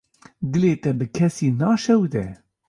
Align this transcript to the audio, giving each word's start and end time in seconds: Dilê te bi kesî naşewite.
Dilê 0.51 0.73
te 0.83 0.91
bi 0.99 1.05
kesî 1.15 1.47
naşewite. 1.59 2.25